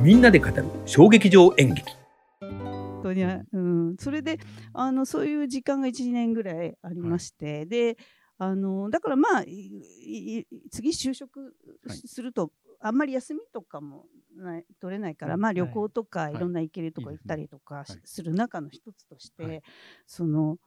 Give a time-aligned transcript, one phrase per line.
[0.00, 1.92] みんなで語る衝撃場演劇。
[2.40, 4.38] 本当に、うん、それで
[4.72, 7.96] あのそういう時間が1年ぐらいありまして、で
[8.38, 11.54] あのだからまあいい次就職
[11.86, 11.96] はい。
[11.96, 14.04] すると、あんまり休みとかも
[14.36, 15.40] ない取れないから、うん。
[15.40, 16.34] まあ、旅行とかい。
[16.34, 19.62] いろんな行けるとこ行ったりとかする中の一つとして、はい。
[20.06, 20.58] その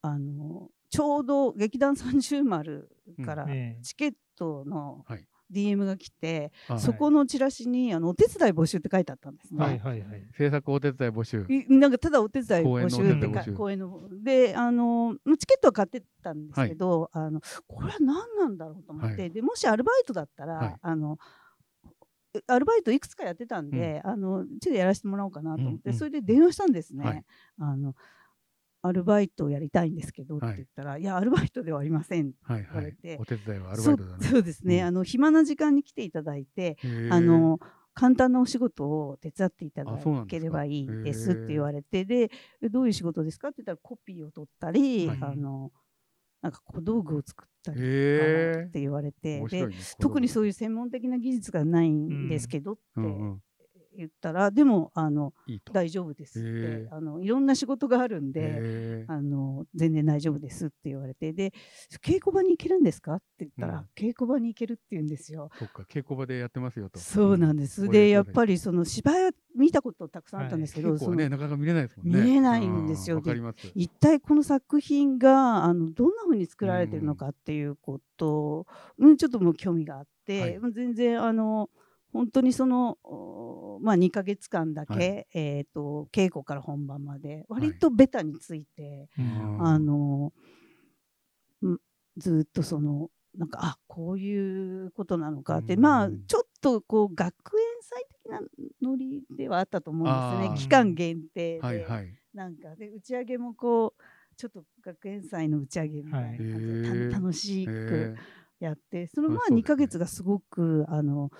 [0.00, 2.88] あのちょうど劇団三十丸
[3.24, 3.82] からええ。
[3.82, 9.64] チケットのはい DM が来て、あそこのチラシにあのお手伝い募集って書いてあったんですね。
[9.64, 10.22] はいはいはい。
[10.36, 11.46] 制作お手伝い募集。
[11.48, 19.30] いなんかただお手伝い募集ってか公演のであのチケットは買ってたんですけど、あのこれは何なんだろうと思って、はい。
[19.30, 20.76] でもしアルバイトだったら、はい。
[20.80, 21.18] あの
[22.48, 25.98] アルバイトいくつかやってたんで、あのちょっとやらせてもらおうかなと思って、うんうん。
[25.98, 27.04] それで電話したんですね。
[27.04, 27.24] はい。
[27.60, 27.94] あの
[28.86, 30.56] アルバイトをやりたいんですけどってはい。
[30.56, 32.66] 言ったら、い、やアルバイトではありませんはいはい。
[32.66, 33.16] 言われて。
[33.18, 34.26] お手伝いはアルバイトだね。
[34.26, 34.86] そうですね、うん。
[34.86, 36.76] あの暇な時間に来ていただいて、
[37.10, 37.60] あの
[37.94, 43.48] 簡単なお仕事を手伝っていただければいいですって言われてでえどういう仕事ですか？
[43.48, 45.18] って言ったらコピーを取ったり、はい。
[45.22, 45.72] あの
[46.42, 49.68] なんか小道具を作ったりって言われて、で
[49.98, 52.80] 特にそういいう専門的な技術がないんですけどって
[53.96, 55.32] 言ったら、でもあの
[55.72, 59.04] 大丈夫ですっへてーあのいろんな仕事があるんで。
[59.08, 61.52] あの全然大丈夫ですって言われてで
[62.02, 63.88] 稽古場に行けるんですかって言ったら、うん。
[63.96, 65.50] 稽古場に行けるって言うんですよ。
[65.58, 66.98] そっか稽古場でやってますよと。
[66.98, 67.84] そうなんです。
[67.84, 67.90] うん。
[67.90, 72.20] で、やっりぱりその芝居は見たことたくさんあったんですけど、はねそのなかなか見れないですもんね。
[72.20, 73.22] 見れないんですよ。
[73.22, 73.72] す。
[73.74, 78.66] 一体この作品があのどんな風に作られてるのかっていうこと、
[78.98, 80.72] うん、ちょっともう興味があって、はい。
[80.72, 81.70] 全然あの
[82.14, 85.26] 本当にその、おまあ、2ヶ月間だけ、はい。
[85.34, 89.66] えー、と稽古から本番まで割とベタについて、うん。
[89.66, 90.32] あの
[91.66, 91.76] ん
[92.16, 95.80] ずっとそのなんかあこういうことなのかって、うん。
[95.80, 98.40] まあちょっとこう学園祭的な
[98.80, 102.14] ノリではあったと思うんですね期間限定で、はいはい。
[102.32, 104.02] なんかで打ち上げもこう
[104.36, 108.16] ちょっと学園祭の打ち上げみたいな感じで、はい楽しく
[108.60, 109.62] へやってそのまあ2あそうですね。
[109.64, 111.32] ヶ月がすごくあの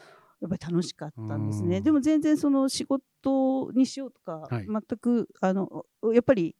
[0.44, 1.78] やっぱり楽しかったんですね。
[1.78, 1.82] うん。
[1.82, 4.66] でも全然その仕事にしようとか、はい。
[4.66, 6.54] 全くあのやっぱり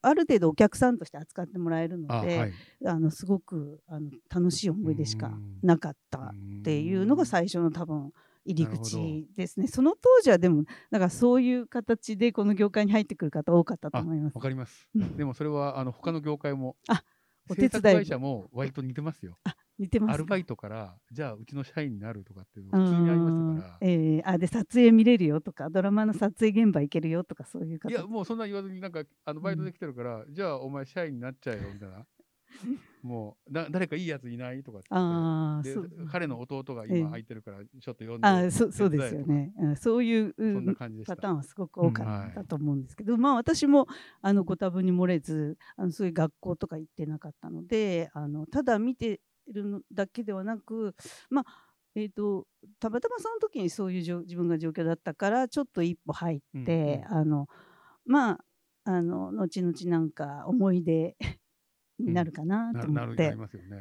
[0.00, 2.52] ある程度お客さんとして扱ってもらえるので、あはい。
[2.84, 5.60] あのすごくあの楽しい思い出しかうん。
[5.62, 6.30] なかったっ
[6.64, 8.10] ていうのが最初の多分
[8.44, 9.68] 入り口ですね。
[9.68, 14.34] その当時はでもだからそういう形でこの業界に入ってくる方多かったと思います。
[14.34, 14.42] わ。
[14.42, 14.88] かります。
[14.96, 15.16] うん。
[15.16, 17.04] でもそれはあの他の業界もあ
[17.48, 17.94] お制手伝い。
[17.94, 19.38] 作会社も割と似てますよ
[19.82, 23.74] 似てますアルバイトからじゃあうちの社員になるとかっていうのが普通にありましたから。
[23.74, 24.22] あーええ。
[24.24, 27.88] あで撮影見れるよとかドラマの撮影現場行けるよとかそういう方。
[27.90, 32.06] いやもうそんな言わずになんかあのバイトできてるから、じゃあお前社員になっちゃえよみたいな。
[33.02, 36.98] もうだ誰かいいやついないとかってで彼の弟がええ。
[36.98, 41.16] 今空いてるからちょっと呼んで、あーそそうですよね、うんそういうそんうなん感じでした。
[41.16, 42.08] パターンはすごく多かうん。
[42.08, 42.30] はい。
[42.30, 43.88] ったと思うんですけど、まあ私も
[44.20, 50.94] あのご多分に漏れずあのそういう学校とか行ってなかったのであのただ見てるのだけではなく
[51.30, 51.44] まあ
[51.94, 52.46] えー、と
[52.80, 57.48] たまたまその時にそういうじょ自分が状況だったからちょっと一歩入って、あの
[58.06, 58.38] まあ
[58.84, 61.16] あの後々なんか思い出
[62.02, 63.34] になるかななと思って。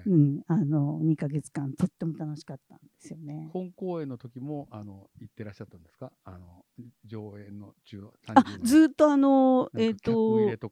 [0.06, 0.42] うん。
[0.48, 3.50] あの2ヶ月間とっても楽しかったんですよね。
[3.52, 6.12] 本公演の時もあの行ってらっしゃったんですか？
[6.24, 6.66] あの
[7.06, 10.72] 上演の中あ30ずーっとあのえっ、なんか客入れと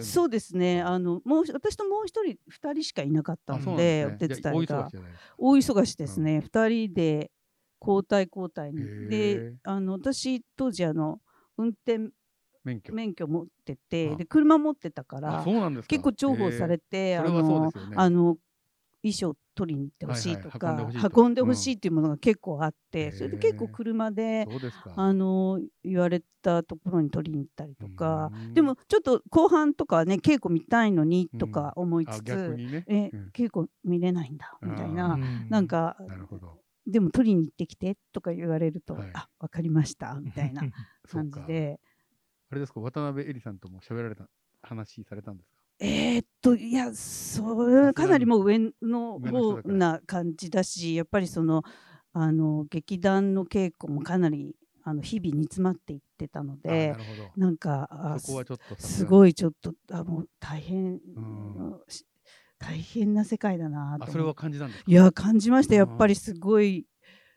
[0.00, 0.82] そうですね。
[0.82, 4.90] あのもう私ともう一人二人しかいなかったのでなんお手伝いが。
[5.38, 7.30] 大忙しですね、二人で
[7.80, 9.08] 交代交代に。
[9.08, 11.20] であの私当時あの
[11.56, 12.10] 運転
[12.68, 12.92] 免許。
[12.94, 14.16] 免許持っててあ。
[14.16, 15.88] で車持ってたからあそうなんですか。
[15.88, 17.72] 結構重宝されて、あのね。
[17.96, 18.36] あの
[19.00, 21.22] 衣装取りに行ってほしいとはいか、はい運んでほしいと。
[21.22, 24.46] 運んでほしいっていうものが結構あって、へーそれで結構車で
[24.96, 28.54] あの言われたところに取りに行ったりとかうん。
[28.54, 32.84] でもちょっと後半とかはね稽古見たいのにとか思いあつつ、逆にね。
[32.88, 33.30] えうん。
[33.32, 35.50] 稽古見れないんだみたいあなー。
[35.50, 36.58] なんかなるほど。
[36.86, 39.10] でも取りに行ってきてとか言われると、はい。
[39.14, 40.62] あ分かりましたみたいな
[41.08, 41.78] 感じかで
[42.50, 42.80] あれですか？
[42.80, 44.28] 渡辺恵里さんとも喋られた
[44.62, 45.58] 話されたんですか？
[45.80, 51.62] えーっといやそれはかなりもう上の方な感じだしやっぱりその
[52.12, 57.30] あの劇団の稽古もかなりあの日々煮詰まっていってたのあでなるほど。
[57.36, 60.98] なんかあそこはちょっとすいごいちょっとあもう大変、
[62.58, 64.90] 大変な世界だなとそれは感じたんですか？
[64.90, 65.74] いや感じました。
[65.74, 66.86] やっうんぱりすごい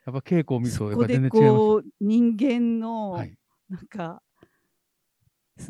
[0.05, 3.37] やっぱ稽古を見るとやっぱそこで全然違いますこう人間のはい。
[3.69, 4.21] なんか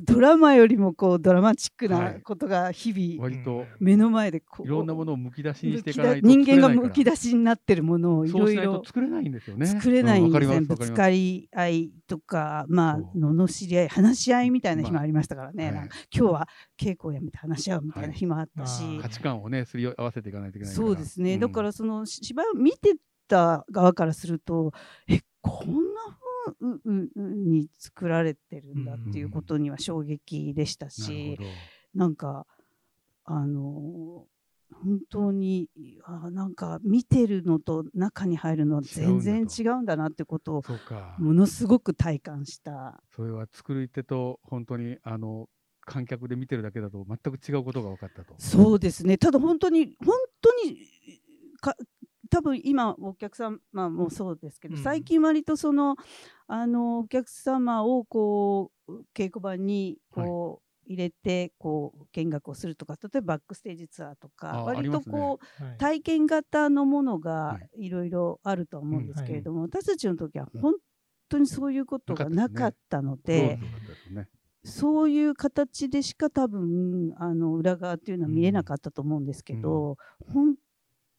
[0.01, 2.21] ドラマよりもこうドラマチックはない。
[2.21, 9.65] ことが日々割と目の前でこういろんなものをむき出しにしていかないとだ人間がむき出しになってるものをいろいろ作れないんですよね。
[9.65, 15.75] 作れないんですね、うわかりますぶつかり合いとかまあ罵り合い話し合いみたいな日もまあありましたからね、はい。
[15.75, 16.47] なんか今日は
[16.79, 20.75] 稽古をやめて話し合うみたいな日もあったし、はい価値観をねすり合わせていかないといけない。
[20.75, 22.95] そうですね、んだからそのし芝居を見て
[23.27, 24.73] た側からすると
[25.07, 26.00] えこんな風
[27.15, 31.49] に作られてるんだっていうことには衝撃でしたし、ほど。
[31.93, 32.45] なんか
[33.25, 34.25] あの
[34.73, 35.69] 本当に
[36.03, 40.63] あなんか見てるのと中に入るのは全然違うんだなってことを。
[41.17, 43.01] ものすごく体感した。
[43.15, 45.49] それは作り手と本当にあの
[45.81, 48.35] 観客で見てるだけだと全く違うことが分かったと。
[48.37, 50.77] そうですねただ本当に本当に
[51.59, 51.75] か
[52.31, 54.83] 多分今お客様もそうですけど、うん。
[54.83, 55.97] 最近割とその
[56.47, 65.77] あのお客様をこう稽古場にこう、入れてこう見学をするとか例えばバックステージツアーとか割とこう、はい。
[65.77, 70.73] 体験型のものがはいろいろあるとは思うんですけれども、う私たちの時はうん本
[71.29, 73.59] 当にそういうことがなかったので。
[74.63, 79.97] そういう形でしか多分あの裏側っていうのは見れなかったと思うんですけど、
[80.31, 80.55] 本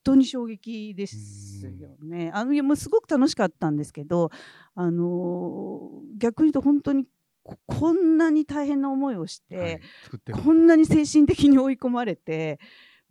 [0.05, 2.31] 当に衝撃ですよね。
[2.35, 4.31] あのいやもうすごく楽しかったんですけど、
[4.75, 7.07] あの逆に言うと本当に
[7.43, 9.81] ここんなに大変な思いをして、はい。
[10.33, 12.59] こんなに精神的に追い込まれて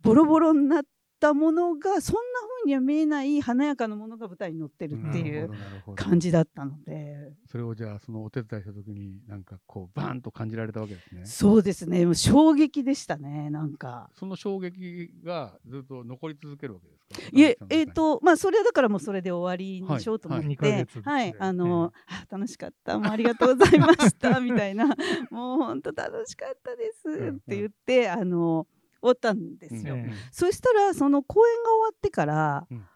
[0.00, 0.82] ボロボロになっ
[1.22, 2.20] たものがそんな
[2.62, 5.50] 風には見えない華やかなものが舞台に乗ってるっていう
[5.94, 11.24] 感じだったのでそれをじゃあそのお手伝いした時になんかこうバーンと感じられたわけですね。
[11.24, 12.04] そうですね。
[12.04, 14.10] もう衝撃でしたねなんか。
[14.18, 17.38] その衝撃がずっと残り続けるわけですか？
[17.38, 20.86] いええー、とまあそれはだからもうそれで終わりにしようと思っはいはい。
[21.04, 22.98] はい、であの、あ楽しかった。
[22.98, 24.40] もうありがとうございました。
[24.40, 24.86] みたいな。
[25.30, 27.08] もう本当楽しかったです。
[27.08, 27.36] ん。
[27.36, 28.66] って言って、あの
[29.02, 29.94] 終わったんですよ。
[29.94, 30.00] うん。
[30.00, 30.12] え。
[30.30, 32.86] そしたらその公演が終わってから、うん。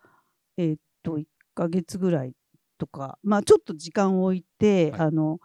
[0.56, 1.24] えーっと1
[1.54, 2.32] ヶ月ぐらい
[2.78, 5.00] とかまあちょっと時間を置いて、はい。
[5.00, 5.38] あの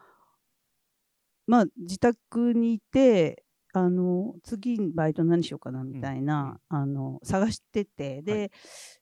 [1.48, 3.44] まあ自宅にいて
[3.74, 8.48] あの次バイト何しようかなみたいな、あの探しててで、は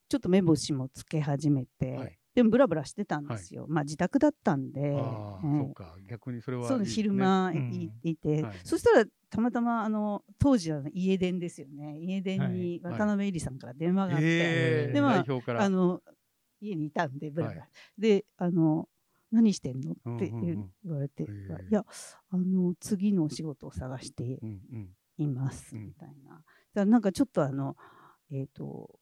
[0.09, 5.97] ちょっと目星もつけ始めて、はいでもブラブラしてたんですよ、まあ自宅だったんで、はいそうか。
[6.09, 7.89] 逆にそれはいいそう昼間い,、うん。
[8.01, 11.97] いて、はいそしたらたまたまあの当時は家電ですよね。
[11.99, 12.93] 家電にはい。
[12.93, 15.25] 渡辺恵里さんから電話があって、ええでまあ
[15.57, 16.01] あの
[16.61, 18.87] 家にいたんでブラブラ、はであの
[19.33, 20.71] 何してんのうんって言うんうん。
[20.85, 21.83] 言われて、へえいや
[22.31, 24.89] あの次のお仕事を探してうんうん。
[25.17, 25.87] いますうん。
[25.87, 26.41] みたいな、だか
[26.73, 27.75] らなんかちょっとあの
[28.31, 28.98] えっ、と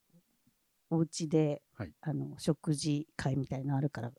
[0.90, 1.94] お家で、はい。
[2.02, 4.12] あの食事会みたいなのあるから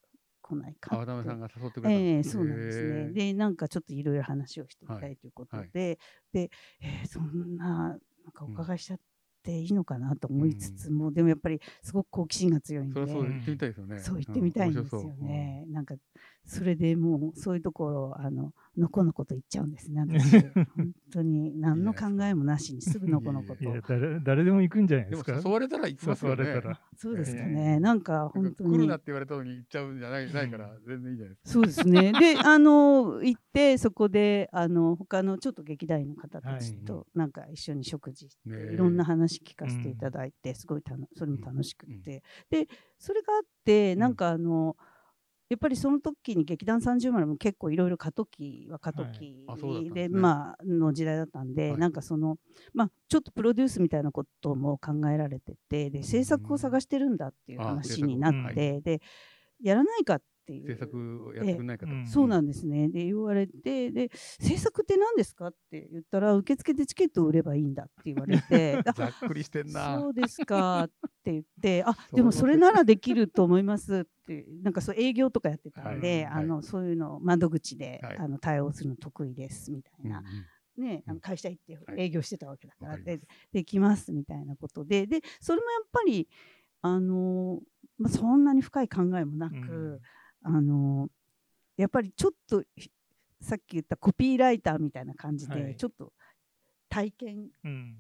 [0.43, 3.12] 来ないか渡辺さんが誘ってくれたええそうなんですね。
[3.12, 5.12] で、なんかちょっといろいろ話をしてみたはい。
[5.12, 5.99] いということはいで、
[6.32, 6.50] で、
[6.81, 7.99] えーそんな、なん
[8.32, 9.00] かお伺いしちゃっ
[9.43, 13.99] ていいのかなと思いつつも、でもやっぱりすごく好奇心が強いんで、そう言ってみたいですよね。
[14.00, 15.65] そう言ってみたいんですよね。
[15.69, 15.94] なんか、
[16.49, 20.41] それでもうそういうところを、あの、のこのこと言っちゃうんですね、私。
[20.77, 23.67] 本当に何の考えもなしにすぐのこのことい。
[23.67, 27.81] や誰誰でも行くんじゃないうんですか誘われたら行きますよね誘われたらそうですかえね。
[27.81, 29.05] なんか本当にか来るなって。
[29.09, 32.12] 言われたのに行っちゃうんじゃないないから全然いいじゃないですかそうですね。
[32.19, 42.23] で、あの、行って、そこで、あの、他のちょっと劇団員の方たちと、なんか一緒に食事して、ねえいろんな話聞かせていただいて、すごいたのそれも楽しくって。
[42.49, 42.69] で、
[42.99, 44.77] それがあって、なんかあの、
[45.49, 49.46] やっぱりその時に劇団30丸も結構いろいろ過渡期は過渡期
[49.91, 50.20] で、ですね。
[50.20, 51.79] まあ、の時代だったんで、はい。
[51.79, 52.37] なんかその、
[52.75, 59.01] まあ、ちょっとプロデュースみたいなことも考えられてて、で、制作を探してるんだっていうあ話にな制って、で、
[59.63, 60.67] やらないかっていう。
[60.67, 62.88] 制作をやってくれないかとそうなんですね。
[62.88, 69.98] で、言われて、で、制作って何ですかって言ったら、受付でチケットを売ればいいんだって言われて、 あざっくりしてんな。
[69.98, 70.90] そうですかっ
[71.22, 78.19] て言って、あでもそれならできると思いますって、なんかそう営業とかやってたんで、はいあのそういうのを窓口で、はい。
[78.19, 80.22] あの対応するの得意ですみたいな、
[80.76, 81.17] ね、あうん。
[81.17, 82.00] の会社行ってはい。
[82.02, 86.28] 営業してたわけだから、わかりまでできますみたいなことで、で、それもやっぱり、
[86.82, 87.60] あの
[87.98, 90.00] まあ、そんなに深い考えもなく、うん
[90.43, 91.09] あの
[91.77, 92.91] やっぱりちょっとひ
[93.41, 95.77] さっき言ったコピーライターみたいな感じで、はい。
[95.77, 96.13] ちょっと
[96.89, 97.97] 体験うん。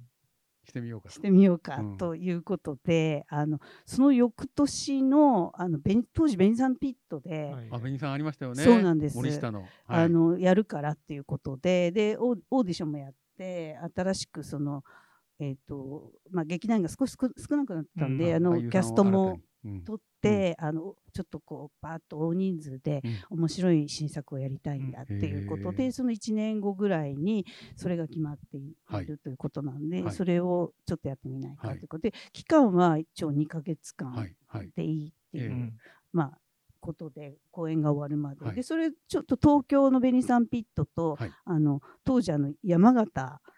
[0.64, 1.96] してみようかとしてみようかうん。
[1.96, 7.68] ということで、あのその翌年のあのベン当時ベニサンピットで、はい。
[7.70, 8.62] あ、ベニさんありましたよね。
[8.62, 9.16] そうなんです。
[9.16, 9.60] 森下の。
[9.60, 9.70] はい。
[9.86, 14.82] あのやるからっていうことででオーオーディションもやって新しくその、
[15.38, 18.34] えーとまあ、劇団員が少し少少なくなったんで、うん。
[18.34, 19.84] あのキャストも新たにうん。
[19.84, 23.38] 撮って、あのちょっとこうバーッと大人数でうん。
[23.38, 27.46] 面白い新作をやりたいんだっていうことで、うんその1年後ぐらいに
[27.76, 30.14] それが決まっていはいるということなんで、はい。
[30.14, 34.34] それをちょっとやってみないかはいということで、期間は一応2ヶ月間はい。
[34.46, 34.70] はい。
[34.76, 35.48] でいいっていう、ええ。
[35.48, 35.74] うん
[36.12, 36.38] まあ
[36.80, 38.54] ことで公演が終わるまで、はい。
[38.54, 41.30] でそれちょっと東京のベニサンピットと、はい。
[41.44, 43.48] あの当時あの山形、はい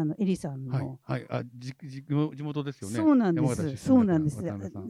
[0.00, 2.94] あのエリさんの、はいはいあじじ地元ですよね。
[2.94, 3.76] そうなんです。
[3.76, 4.40] そうなんです。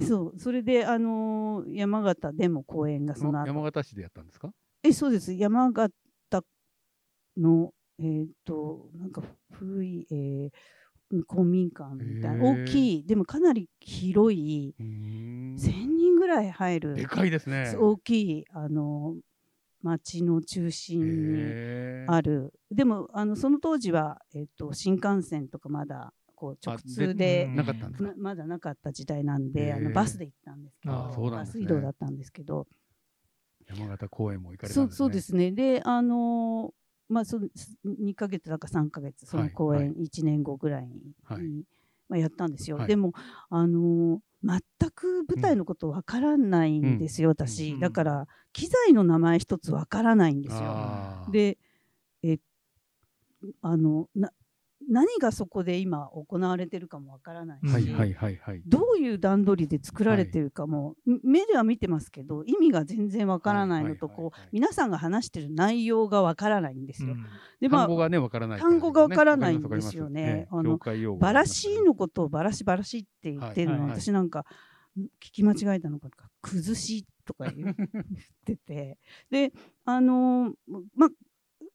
[0.07, 3.47] そう、それで、あのー山形でも公演がその後。
[3.47, 4.53] 山形市でやったんですか？
[4.83, 5.33] え、そうです。
[5.33, 5.91] 山形
[7.39, 9.23] の、えっ、と、なんか
[9.53, 10.51] 古い、えー
[11.27, 15.57] 公民館みたいな、大きい、でもかなり広い、うーん。
[15.57, 17.75] 1000人ぐらい入る、でかいですね。
[17.79, 19.21] 大きい、あのー
[19.83, 21.01] 町の中心
[21.33, 21.55] に
[22.07, 22.53] ある。
[22.71, 27.57] でも、あのその当時は、えっ、と、新幹線とかまだ、こう、直通でうん。
[27.57, 28.09] なかったんですか？
[28.11, 31.31] なまだなかった時代なんで、あのバスで行ったんですけど、ね。
[31.31, 32.67] バス移動だったんですけど、
[33.69, 34.97] 山形公園も行かれたそうんですね。
[34.97, 35.53] そうですね。
[35.53, 36.75] で、あのー
[37.11, 37.49] まあ、その
[37.85, 39.85] 2ヶ月だか3ヶ月、その公はい。
[39.85, 41.43] 演1年後ぐらいに、はい。
[42.09, 42.77] まあ、やったんですよ。
[42.77, 42.87] はい。
[42.87, 43.13] でも、
[43.51, 44.61] あのー全
[44.95, 47.81] く舞台のことわからないんですよ、私、うん。
[47.81, 51.27] だから、機材の名前一つわからないんですよ。
[51.31, 51.59] で、
[52.23, 52.39] え
[53.63, 54.33] あのな
[54.89, 58.63] 何がそこで今行われてるかもわからないし、はいはいはいはい。
[58.67, 64.33] どういう段取りで作られてるかも、ん目では見てますけど意味が全然わからないのとはいはいはいはい。
[64.33, 67.17] こう皆さんが話してる内容がわからないんですよ。
[67.61, 70.47] でまあ単語がねわからない単語がわからないんですよね。
[70.51, 70.79] あの
[71.19, 74.01] バラシのことをバラシバラシって言ってるのは、はいはい。
[74.01, 74.45] 私なんか
[74.97, 77.75] ん聞き間違えたのかとか崩しとか言っ
[78.45, 78.99] てて。
[79.31, 79.53] で
[79.85, 80.55] あの
[80.95, 81.11] ま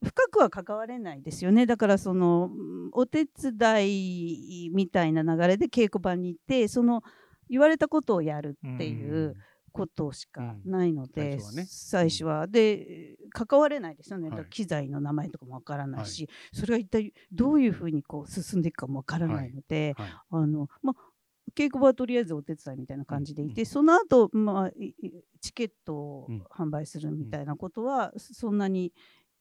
[0.04, 1.66] 深くは関われないですよね。
[1.66, 7.02] だからそのうんお手伝いみたいな流れで稽古場に行ってその
[7.48, 9.34] 言われたことをやるっていう
[9.72, 11.66] ことしかないので、うん。
[11.66, 12.46] 最初は初は。
[12.46, 14.46] で関われないですよね、はい。
[14.48, 20.08] 機材の名前とかもわからないし、それが一体どういうふうにこう進んでいくかもわからないので、はい。
[20.30, 21.14] あのまあ
[21.56, 23.66] 稽古場はとりあえずお手伝いみたいな感じでいて、うん。
[23.66, 26.42] その後、まあいいチケットをうん。
[26.50, 28.92] 販売するみたいなことは、そんなに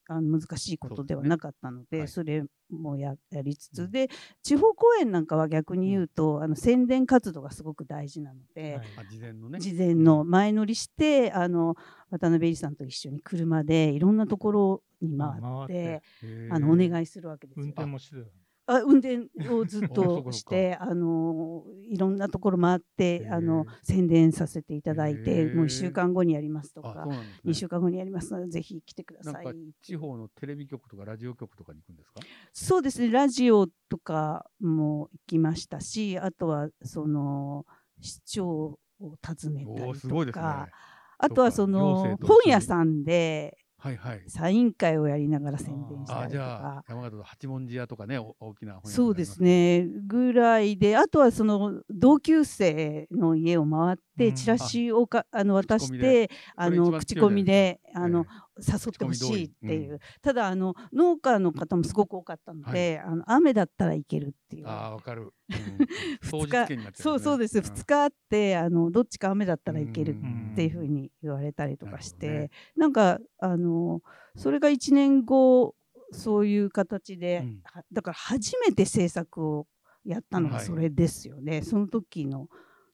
[0.07, 3.91] あの難しいことではなかったので、そそうですねれもややりつつ、うん。
[3.91, 4.10] で
[4.41, 9.60] 地方公演なんかは逆に言うと、あの宣伝活動がすごく大事なので、あ事前のね。
[9.60, 11.75] 事前の前乗りしてあの
[12.10, 15.74] 渡辺入さんと一緒に車でいろんなところに回って回って。
[15.74, 16.53] へー。
[16.53, 17.65] あのお願いするわけですよ。
[17.65, 18.42] 運転もしてた。
[18.65, 27.17] あ運転をずっと してあのいろんなところ回ってあの宣伝させていただいへてーもう1週間後にやりますとあかね。
[27.46, 29.46] 2週間後にやりますのでぜひ来てください。
[29.46, 32.22] なんか地方のテレビ局とかラジオ局とかに行くんですか？
[32.53, 33.12] そうですね。
[33.12, 37.65] ラジオとかも行きましたしあとはその
[38.00, 40.70] 市長を訪ねたりとか
[41.17, 44.23] あとはそ行の本屋さんではいはい。
[44.27, 46.85] サイン会をやりながら宣伝したりとあじゃあか。
[46.87, 49.85] 山形の八文字屋とかねお大きなそうですね。
[50.07, 54.35] ぐらいであとはその同級生の家を回ってうん。
[54.35, 60.00] チラシをか、あの渡してあの口コミであの、え誘ってほしいっていう、うん。
[60.22, 64.67] ただあの農家の方もすごく多かったので、あの雨だったらいけるっていう。
[64.67, 65.88] ああわかる、うん、
[66.22, 67.62] 二日そうそうです、ん。
[67.62, 72.51] 2日あってあのどっちか雨だったらいけるうんっていうふうに言われたりとかして、なるほどね。
[72.75, 74.01] なんかあの
[74.36, 75.75] それが1年後
[76.12, 77.62] そういう形で、うん。
[77.63, 79.67] はだから初めて制作を
[80.05, 80.65] やったのがはい。
[80.65, 82.50] それですよね、その時の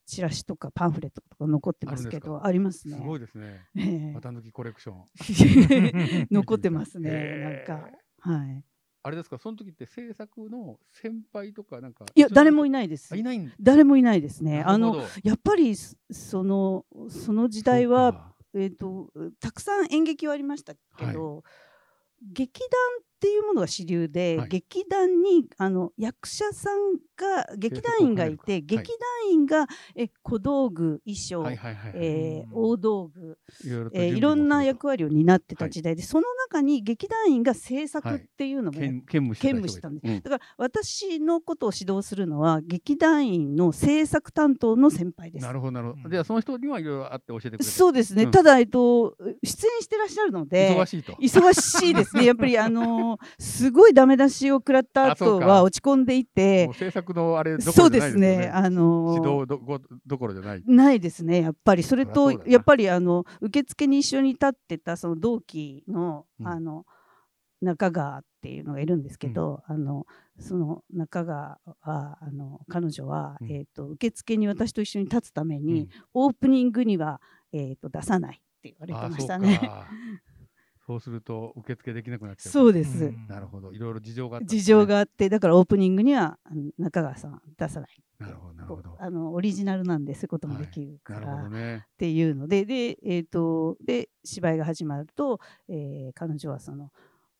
[0.10, 2.96] チラシとかパンフレットとか残ってますけどあありますね。
[2.96, 7.89] すごいですねええ綿抜きコレクション 残ってますね、なんか。
[8.20, 8.63] はい。
[9.04, 9.38] あれですか？
[9.38, 13.16] その時って制作の先輩とかなんかいや、誰もいないですあ。
[13.16, 14.63] いないん誰もいないですね。
[14.63, 21.44] あのやっぱりそそのその時代はかえー、とたくさん演劇はありましたけど、
[22.34, 22.70] 劇団
[23.20, 24.48] っていうものが主流で、はい。
[24.48, 28.62] 劇団にあの役者さんが劇団員がいて、はい。
[28.62, 28.92] 劇
[29.26, 32.64] 団員がえ小道具衣装、はいはいはいはい、えーうん。
[32.70, 40.22] 大道具、いろえーい準ろんな役割を担ってた時代で、その中に劇団員が制作っていうのも兼兼務してたんでうん。
[40.22, 45.46] だから私のことを指導するのは劇団員の制作担当の先輩です。
[45.46, 45.52] な。
[45.52, 46.12] るほどなるほど、うん。
[46.12, 48.32] じゃあその人にはいろいろあって教えてくれてそうですね、うん。
[48.32, 51.14] ただ、えっと、出演してらっしゃるので忙しいと。
[51.14, 52.24] 忙しいですね。
[52.24, 53.09] やっぱりあのー
[53.39, 58.46] すごいダメ出しを食らった後は落ち込んでいて制作のあれどこそうろじゃないですね。
[58.46, 60.63] よあのー指導どころじゃない。
[60.66, 61.84] ないですねやっぱり。
[61.84, 66.48] それとやっぱりあの受付に一緒に立ってたその同期の,、うん。
[66.48, 66.86] あの
[67.62, 70.06] 中川っていうのがいるんですけど、あの
[70.39, 73.51] その中川はあの彼女は、うん。
[73.51, 75.89] えー、と受付に私と一緒に立つために、うん。
[76.13, 77.20] オープニングには、
[77.51, 79.60] えー、と出さないって言われてましたね。
[80.89, 82.51] かそうすると受付できなくなっちゃう。
[82.51, 83.27] そうです、うん。
[83.27, 83.72] なるほど。
[83.72, 84.60] いろいろ事情があったんですね。
[84.60, 87.89] 事情があってだからオープニングにはあの中川さん出さない。
[88.17, 88.98] なるほどなるほど。
[89.00, 91.77] あのオリジナルなんでそういうこともできるかなら、るほどね。
[91.77, 96.91] っていうのでで,、えー、とで芝居が始まると、えー彼女はその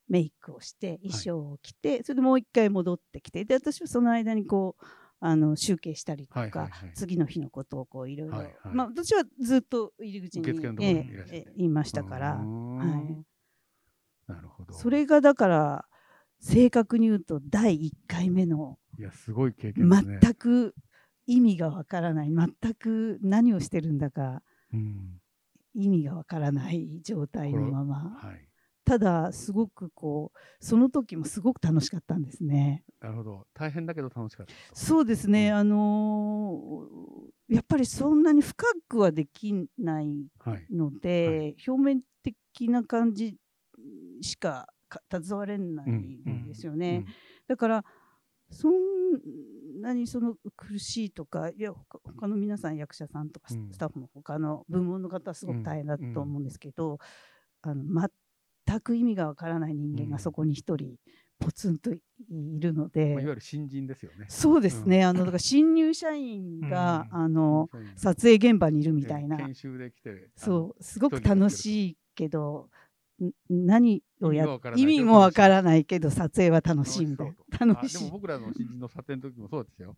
[0.08, 4.86] メイクをして衣装を着て、それでもう一回戻ってきてで私はその間にこう
[5.22, 6.92] あの集計したりとか、はいはいはい。
[6.94, 8.74] 次の日のことをこういろいろはいはい。
[8.74, 13.26] まあ私はずっと入り口に受付のところにえいらっしゃってええいましたから、はい、
[14.34, 14.74] なるほど。
[14.74, 15.86] それがだから
[16.40, 20.20] 正確に言うと第1回目のいやすごい経験ね。
[20.22, 20.76] 全く
[21.26, 22.30] 意味がわからない。
[22.30, 24.42] 全く何をしてるんだか
[24.74, 25.20] うん
[25.76, 28.18] 意味がわからない状態のまま。
[28.22, 28.46] はい。
[28.86, 32.84] ただすごくこうその時もすごく楽しかったんですね。
[33.00, 33.48] なるほど。
[33.54, 35.56] 大変だけど楽しかったそうですね、うん。
[35.56, 40.66] あのーやっぱりそんなに深くはできないはい。
[40.72, 43.38] ので、表面的な感じ
[44.22, 47.06] しかか携われないんですよね。
[47.48, 47.86] だから
[48.52, 48.74] そん
[49.82, 56.98] なにその苦しいとかいや他他の皆さん役者さんとかスタッフの他の部門の方はすごく大変だと思うんですけど、
[57.62, 57.84] あの
[58.66, 60.10] 全く意味がわからない人間うん。
[60.10, 60.96] がそこに一人
[61.40, 62.00] ポツンとい
[62.60, 64.26] るのまで、あいわゆる新人ですよね。
[64.28, 67.20] そうですね、あのだから新入社員が、うん。
[67.22, 72.79] あの撮影現場にいるみたいな、研修で来てそうすごく楽しいけどん
[73.50, 74.46] 何をや
[74.76, 75.86] 意味もわからない。
[75.86, 77.98] けど撮影は楽しいみたい楽な楽しい。
[77.98, 79.96] あでも僕らの新人の撮影の時もそうですよ。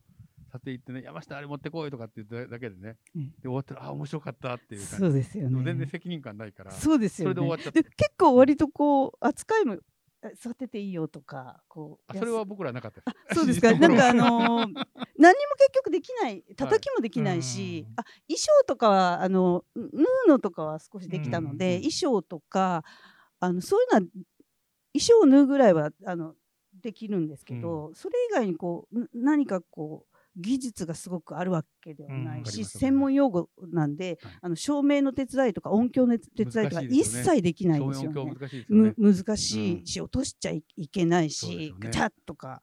[0.52, 2.98] 撮影行ってね山下あれ持ってこいとかって言っただけでね。
[3.16, 4.96] うんで終わったらあ面白かったっていう感じ。
[4.98, 6.72] そうですよもう全然ね責任感ないから。
[6.72, 7.36] そうですよね。
[7.36, 9.78] それで終わっちゃっ結構割とこう扱いも
[10.24, 13.02] え座ってていいよとかこうあそれは僕らなかった
[13.34, 13.74] そうですか。
[13.78, 14.86] なんかあのー
[15.18, 17.94] 何にも結局できない叩きもできないし、うん。
[17.96, 19.84] あ衣装とかはあの縫
[20.26, 21.82] うのとかは少しできたので、うん。
[21.82, 22.84] 衣装とか
[23.42, 24.02] あのそういうのは
[24.94, 26.36] 衣装を縫うぐらいはあの
[26.82, 34.34] できるんですけど、それ以外にこうな何かこう技術がすごくあるわけではうんないし、わかります専門用語なんで、はい。
[34.44, 38.94] あの照明の手伝いとか音響の手伝いとか一切できないん照ですよね。
[38.98, 42.62] 難しいし落としちゃいいけないしガチャッとか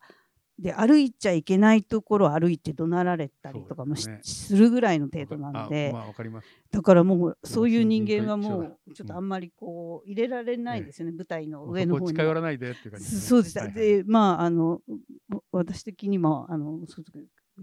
[0.58, 6.48] で歩いちゃいけないところを歩いて怒鳴られたりとかもすするぐらいの程度なのであまあわかります。
[6.70, 12.06] だからもうそういう人間はもうちょっとあんまりこう入れられないですよね、舞台の上の方に。
[12.08, 13.06] 近寄らないでっていう感じ。
[13.06, 14.80] そそうでした、はいはいでまああの
[15.28, 16.80] わ私的にもあの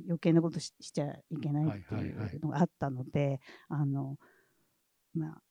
[0.05, 4.17] 余計なことししちゃいけないっていはいはいはいうのがあったので、あの
[5.13, 5.41] まあ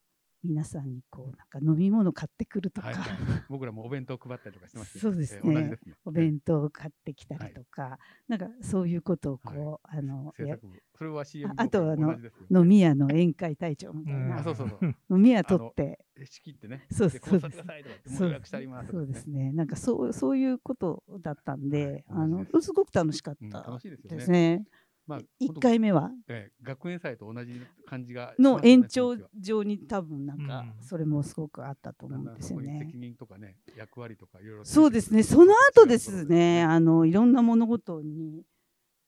[0.44, 3.06] 皆さんにこうなんか飲み物買ってくるとか、はいはい。
[3.48, 5.00] 僕らもお弁当配ったりとかしてましたよ。
[5.00, 5.68] そうですね。
[5.70, 5.94] ですね。
[6.04, 12.14] お弁当を買ってきたりとか、なんかそういうことをこう、あのや制作部それは CM ああとあの
[12.50, 14.28] 飲み屋の宴会隊長みたいうん。
[14.28, 14.96] な、あそうそうそう。
[15.10, 15.98] 飲み屋取って。
[16.16, 16.86] え仕切ってね。
[16.92, 19.52] そうでそうそうそうですね。
[19.52, 22.04] なんかそうそういうことだったんで、はい。
[22.10, 23.50] あのすすごく楽しかっうん。
[23.50, 24.58] たですね。
[24.58, 24.64] ね。
[25.06, 26.10] まあ1回目は？
[26.28, 30.82] えー学園祭と同じ感じがしの延長上に多分なんかうん。
[30.82, 32.78] それもすごくあったと思だうんですよね。
[32.86, 32.96] 責。
[32.96, 35.22] 任とかね役割とかいろいろそうですね。
[35.22, 38.42] その後ですねあのいろんな物事に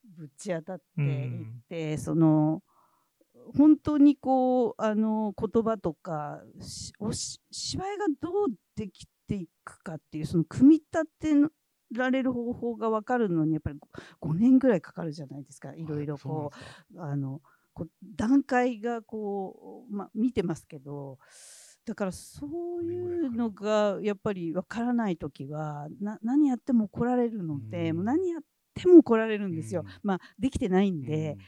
[0.04, 2.62] ぶち当たっていって、その
[3.56, 8.32] 本当にこうあの言葉とかしおし芝居がどう
[8.74, 11.34] できていくかっていうその組み立て
[11.92, 13.78] られる方法が分かるのにやっぱり
[14.20, 15.74] 5, 年ぐらいかかるじゃないですか。
[15.74, 16.50] いろいろこ
[16.94, 17.40] うあの
[17.72, 21.18] こう段階がこう、まあ、見てますけど
[21.84, 22.46] だからそ
[22.80, 27.96] ういうのがやっぱり分からない時はな何やっても怒られるので、うん。
[27.96, 28.40] もう何やっ
[28.74, 29.90] ても怒られるんですよ、うん。
[30.02, 31.38] まあできてないんうでん、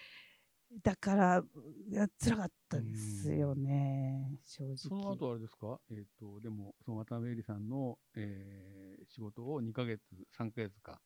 [0.83, 1.43] だから
[1.91, 4.77] いや辛かったですよね、正直。
[4.77, 5.81] その後あれですか？
[5.91, 10.03] えっとでもその渡辺恵里さんのえー仕事を2ヶ月
[10.39, 11.01] 3ヶ月か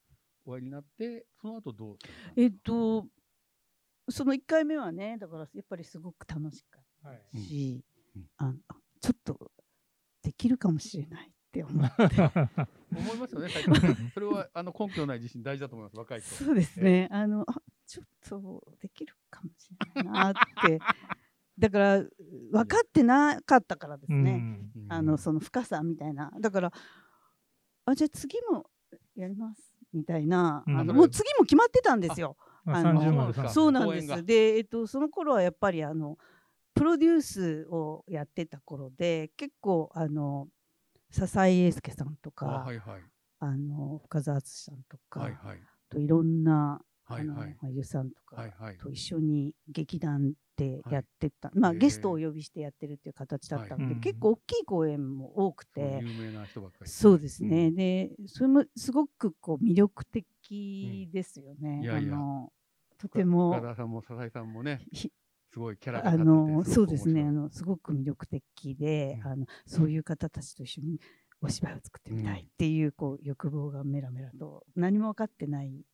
[0.45, 1.97] 終わりになってその後どう
[2.37, 3.07] えっと
[4.09, 7.21] その1回目はねだからやっぱりすごく楽しかっはい。
[7.33, 7.85] たし、
[8.17, 8.23] うん。
[8.23, 8.29] うん。
[8.39, 9.51] ああちょっと
[10.23, 12.03] できるかもしれないって思って。
[12.95, 16.35] 思いますよね最初それはあの根拠のない自信大事だと思います若い人。
[16.35, 17.09] そうですね。
[17.11, 20.33] あのあちょっとできるかもしれないなっ
[20.67, 20.79] て。
[21.59, 22.03] だから
[22.51, 24.87] 分かってなかったからですね、うん。
[24.89, 26.33] あのその深さみたいな。
[26.41, 26.73] だから
[27.85, 28.67] あじゃあ次も
[29.17, 32.37] やりますみたいな、うんあのもう次も決まってたんですよ。
[32.65, 34.25] ああの30まであさそうなんです。
[34.25, 36.17] で、えっと、その頃はやっぱりあの
[36.75, 40.49] プロデュースをやってた頃で結構あの
[41.11, 43.03] 笹井英介さんとか、あはいはい。
[43.41, 45.61] あの深澤敦さんとか、はいはい。
[45.91, 47.57] といろんな、はいはい。
[47.63, 48.43] あの俳優さんとか。
[48.81, 50.33] と一緒に劇団
[50.63, 50.95] ではい。
[50.95, 53.93] やってた、まあへえゲストをお呼びしてやってるっていう形だったので、はい。
[53.95, 54.01] うん。
[54.01, 56.91] 結構大きい公演も多くそうて、有名な人ばっかり。
[56.91, 62.15] そうですね、でそれもすごくこう魅力的ですよね、いやいや。
[62.15, 62.53] あの
[62.99, 63.21] とうん。
[63.21, 65.11] ても岡田さんも笹井さんもね、ひ
[65.53, 67.23] すごいキャラがあのそうですね。
[67.23, 69.33] あのすごく魅力的で、うん。
[69.33, 71.01] あのそういう方たちと一緒に
[71.43, 75.85] お芝居を作ってみたいっていう,、こう欲望がメラメラと何も分かってない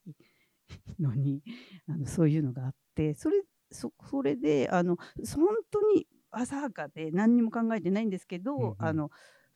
[1.00, 1.42] のに
[1.88, 9.10] あのそういうのがあってそれそそれであの本当に浅はかで何にも考えてないんですけど、うんうんあの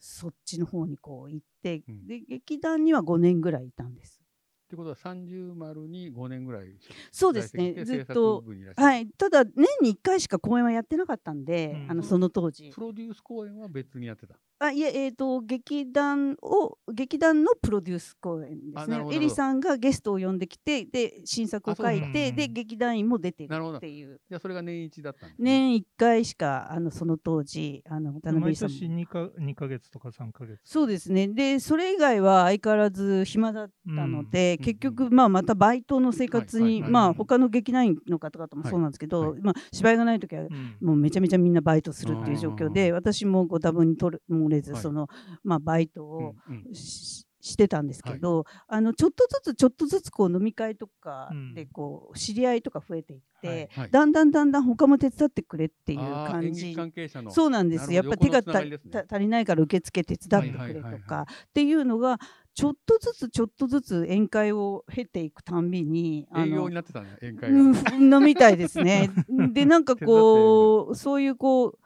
[0.04, 2.06] そっちの方にこう行って、うん。
[2.08, 4.20] で劇団には5年ぐらいいたんです。
[4.64, 6.74] ってことは30丸に5年ぐらい
[7.12, 7.84] そうですね。
[7.84, 8.42] ずっと
[8.76, 11.90] はい、ただ年に1回しか公演はやってなかったんで、うん。
[11.92, 12.70] あのその当時。
[12.74, 14.34] プロデュース公演は別にやってた。
[14.62, 19.04] あいえ、えー、と劇団を劇団のプロデュース公演ですね。
[19.10, 23.78] エリさんがゲストを呼んできてで新作を書いてで劇団員も出てるなるほど。
[23.78, 25.44] っていうじゃあそれが年一だったんです、ね。
[25.44, 28.78] 年1回しかあのその当時あの渡辺毎さんも。
[28.78, 30.60] 年2か2ヶ月とか3ヶ月。
[30.64, 31.26] そうですね。
[31.26, 36.90] でそれ以外は相変わらず暇だったので、うん結局、まあ、またバイトの生活に、はいはいはい。
[36.92, 39.30] まあ他の劇団員の方々もそうなんですけど、はい。
[39.32, 40.76] はいまあ、芝居がない時はうん。
[40.80, 44.82] もうめちゃめちゃみんなバイトするっていう状況であ私もご多分に取る漏れず、はい。
[44.82, 45.08] その
[45.42, 46.74] まあ、バイトうんをうん。
[46.74, 51.54] し,、してたんですけど、あのちょっとずつちょっとずつこう飲み会とかうん。
[51.54, 56.74] でこう知り合いとか増えていって、だんだんだんだん他も手伝ってくれっていう感じ。
[56.74, 62.18] 関係者のそうなんですやっぱ手が足りないから受付手伝ってくれとかっていうのが
[62.54, 67.58] ちょっとずつちょっとずつ宴会を経ていくたんびにあ営業のになってたね宴会が。
[67.58, 69.10] うんのみたいですね。
[69.52, 71.78] でなんかこうそういうこう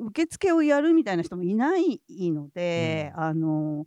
[0.00, 3.86] 受付をやるみたいな人もいないので、あの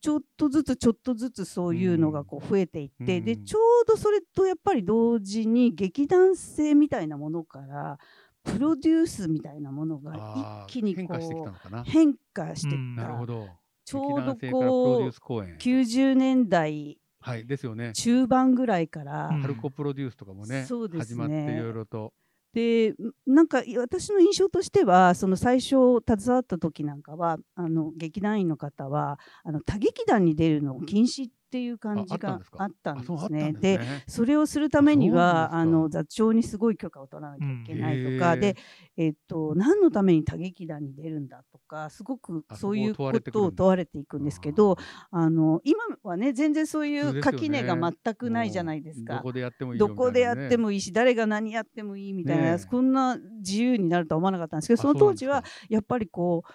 [0.00, 7.98] ちょっとずつちょっとずつそういうのがこう増えていって、うんでちょうどそれとやっぱり同時に劇団性みたいなものから
[8.44, 11.84] プロデュースみたいなものが一気にこ変化してきたうのかな。
[11.84, 13.48] 変化してうんた、なるほど。
[13.84, 15.56] ちょうどこうース公演。
[15.56, 17.92] 90年代はいですよね。
[17.94, 22.12] 中盤ぐらいから、うんハルコプロデュースとかもね、そうですね始まっていろいろと。
[22.58, 22.94] で
[23.24, 33.52] なんかい私の印象としてはその最初携わった時なんかはあの劇団員の方はあの他劇団に出るのを禁止っていう感じがああったんですね。
[33.52, 34.04] でね。
[34.08, 38.40] それをするためにはあの座長にすごい許可を取らなきゃいけないとか、うん。
[38.40, 38.56] で、
[38.96, 44.76] えっと何のために他劇団に出るんだとかすごくあそういうそことを問われていくんですけど
[45.10, 49.16] あの今はね全然そういう垣根が全くないじゃないですか。
[49.16, 52.58] どこでやってもいいよどこでやってももいいし、誰が何やってもいいみたいな、ねえ。
[52.58, 56.52] そんな自由になるとは思わなかったんですけど、その当時はやっぱりこう、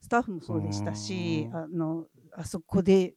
[0.00, 1.56] スタッフもそうでしたし、うん。
[1.56, 3.14] あのあそこで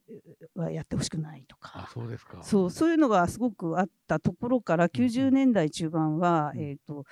[0.54, 1.90] はやってほしくないとあか。
[1.92, 2.40] そうですか。
[2.42, 6.60] そうそういうのがすごくあったところから90年代中盤は、うん。
[6.60, 7.04] えー、と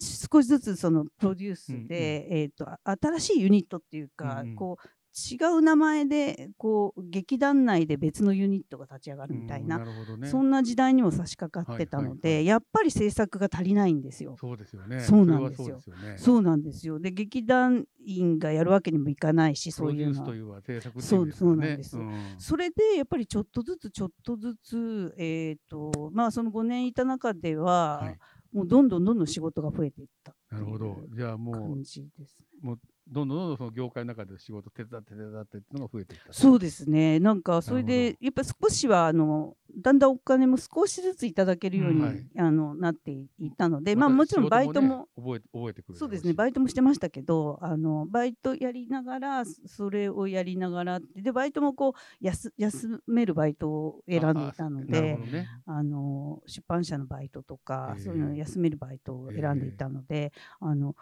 [0.00, 10.28] 少しずつそのプロデュースで、えー、とあ新しいユニットっていうか、こう違う名前でこう劇団内で別のユニットが立ち上がるみたいなうんなね。
[10.28, 14.36] そんな時代にも差し掛かってたので、はいはいはいやっぱり制作が足りないんですよ。
[14.38, 15.00] そうですよね。
[15.00, 15.80] そうなんですよ
[16.18, 16.44] そうね。
[16.44, 17.00] なんですよ。
[17.00, 20.60] で、劇団員がやるわけにもいかないし、そういうのは。
[21.00, 28.18] そうそうなんですんそれでやっぱりちょっとずつちょっとずつ、えっ、と、まあその5年いた中では、はい
[28.56, 30.96] もうどんどんどんどん仕事が増えていったなるほど。
[31.14, 32.74] じゃあもう感じですね。
[33.08, 36.32] どんどんどんどんその業界の中で仕事手伝って手伝ってっていうのが増えていった。
[36.32, 37.20] そうですね。
[37.20, 45.98] なんかそれでやっぱ少しはあのだんだんお金も少しずついただけるように、うんはいあのなっていったので、まあたもちろんバイトもね覚えて覚えてくる。
[45.98, 55.18] そうですね、バイトもしてましたけど、あのバイトやりながら、それをやりながらでバイトもこう休休めるバイトを選んでいたので。
[55.66, 60.94] あの出版社のバイトとか、そういうのを休めるバイトを選んでいたので、あの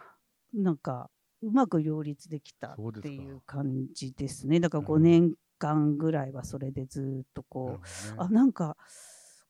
[0.53, 1.09] なんか
[1.45, 4.59] うまく両立できたっていう感じですね。
[4.59, 4.99] だから5なるほど。
[4.99, 8.35] 年間ぐらいはそれでずっとなこう、あね。
[8.35, 8.75] なんか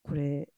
[0.04, 0.50] これ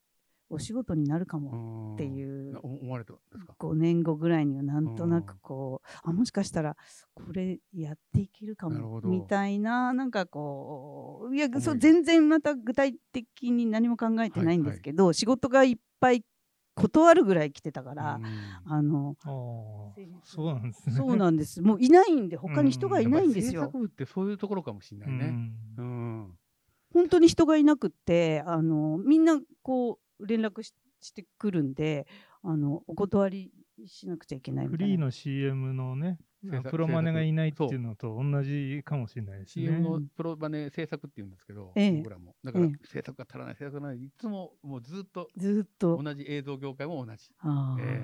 [0.49, 6.75] お仕事になるかもってうんいうな思われたんですか？5年後ぐらいにはなんとなくこう、あもしかしたら
[7.13, 16.23] これやっていけるかもみたいななんかこういやそう全然また具体的に何も考えてないんですけど、仕事がいっぱい
[16.77, 18.25] 断るぐらい来てたから、うん
[18.71, 19.15] あの
[20.23, 20.95] そうなんですね。
[20.95, 23.87] そうなんですもういないんで他に人がいないんですよやっぱり制。
[23.87, 25.25] 作部ってそういうところかもしれなういね。
[25.25, 26.37] んうん。
[26.93, 32.07] 本当に人がいなくってあのみんなこう連絡ししてくるんで
[32.41, 33.51] あのお断り
[33.85, 34.85] しなくちゃいけないみたいな。
[34.85, 36.17] フリーの CM のね、
[36.69, 39.65] プロマネがいないっていうのと同じかもしれないですね。
[39.65, 42.35] CM のプロマネ制作っていうんですけど、ええ僕らも。
[42.43, 46.01] だからええ制作が足らない、制作がない、いつももうずっとずーっと。
[46.01, 47.31] 同じ映像業界も同じ。
[47.39, 48.03] あーえ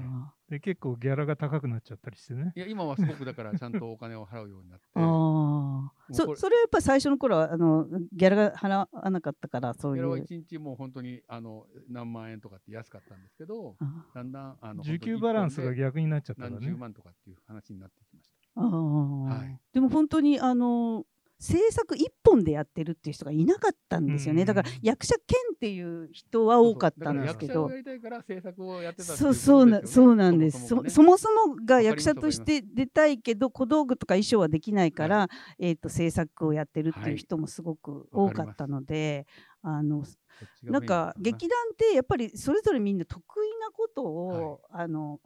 [0.49, 2.51] で結構ギャラが高くなっちゃったりしてね。
[2.55, 4.85] いや、今はすごくだからちゃんとお金を払うようになって。
[4.95, 10.19] あそそれはやっぱり最初の頃はあのギャラが払わなかったからそういギャラはう。
[10.19, 16.57] 1日もう本当にあの何万円とかって安かったんですけど、あだんだんあの受給バランスが逆になっちゃったからね。
[16.61, 18.12] 何十万とかっていう話になってき。
[18.55, 19.59] あー、はい。
[19.73, 21.05] でも本当にあの
[21.43, 24.43] 制作一本でやってるっていう人がいなかったんですよね。
[24.43, 27.53] うんだから役者兼っていう人は多かったんですけど。
[27.53, 27.83] そうそう。
[27.83, 27.83] だから役者をや。
[27.83, 30.67] りたいから制作をやってたっていそうそうなそうなんです。
[30.67, 35.27] そもそもが役者として出たいけど小道具とか衣装はできないから、
[35.59, 39.27] えっ、と制作をやってるっていう人もすごく多かったので、
[39.61, 40.15] あのそっ
[40.57, 45.19] ちがなんか劇団ってやっぱりそれぞれみんな得意なことを、あの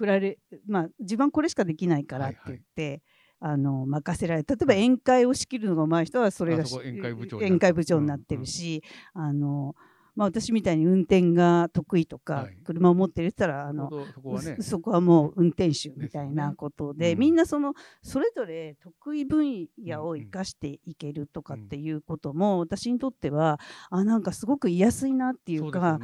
[0.00, 3.02] 振られまあ自分はこれしかできないからって言って。
[3.42, 8.82] あの任せられ例えばはい宴会を仕切るのが上手い人はそれが宴会部長になる宴会部長になってるし、
[9.14, 9.74] あの
[10.14, 12.58] まあ、私みたいに運転が得意とか、はい。
[12.62, 17.18] 車を持ってる人はあのちょうどそこはもう運転手みたいなことで、うん。
[17.18, 20.24] みんなそのそれぞれ得意分野をうんうん。
[20.24, 23.58] 生かしていけるとかっていうことも、私にとっては
[23.88, 25.98] あなんかすごく居やすいなっていそううか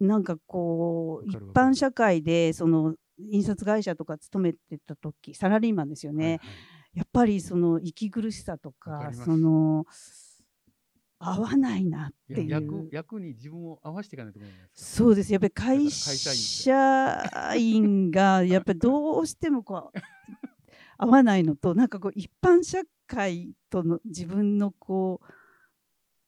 [0.00, 6.38] なんかこう一般社会でその印刷会社とか勤めてた時サラリーマンですよね、はいはい。
[6.94, 9.84] やっぱりその息苦しさとかその
[11.18, 12.48] 合わないなっていう。
[12.48, 14.40] 役役に自分を合わせていかないと。
[14.72, 15.32] そうです。
[15.32, 19.98] やっぱり会会社社員がやっぱりどうしてもこう
[20.96, 25.32] 合わないのとなんかこう一般社会との自分のこう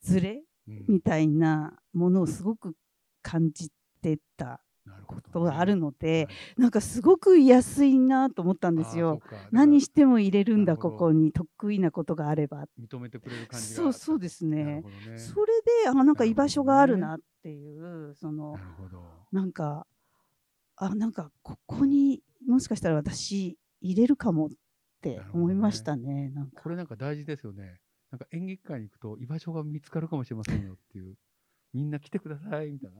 [0.01, 0.85] ズレうん。
[0.89, 2.75] みたいなものをすごく
[3.23, 3.71] 感じ
[4.03, 4.63] てた
[5.07, 9.21] ことがあるので、はいなんかすごく居やすいなと思ったんですよ。。
[9.51, 12.67] 何しても入れるんだここに得意なことがあれば。
[12.79, 14.83] 認めてくれる感じがそうそうですね。
[14.83, 14.85] ね。
[15.17, 18.57] それであなんか居場所があるななっていうその
[19.33, 19.87] なんか
[20.77, 24.51] あなんかここにもしかしたら私入れるかもっ
[25.03, 26.31] て思いましたね。
[26.31, 27.81] なんかこれなんか大事ですよね。
[28.11, 31.17] なんか演劇館に行くと居場所が見つかるかもしれませんよっていう。
[31.73, 32.91] みんな来てくださいみたい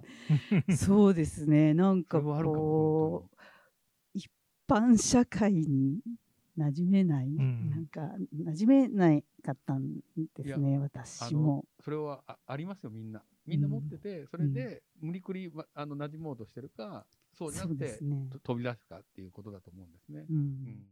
[0.69, 0.77] な。
[0.77, 1.75] そうですね。
[1.75, 3.37] なんかこう
[4.15, 4.31] 一
[4.69, 6.01] 般社会に
[6.57, 8.01] 馴染めない、んなんか
[8.35, 10.79] 馴染めないかったんですね。
[10.79, 11.65] 私も。
[11.83, 13.23] それはあありますよみんな。
[13.47, 17.07] みんな持ってて、それで無理くりまあの馴染もうとしてるか、
[17.37, 18.29] そうじゃなくてね。
[18.31, 20.27] と飛び出すかっていうことだと思うんですね。
[20.31, 20.87] うんうん